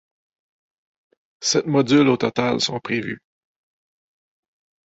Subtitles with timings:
[1.43, 3.21] Sept modules au total sont prévus.